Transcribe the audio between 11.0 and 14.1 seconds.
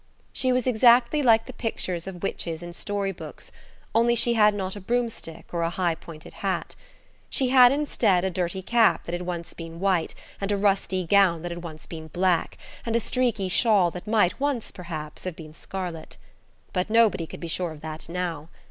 gown that had once been black, and a streaky shawl that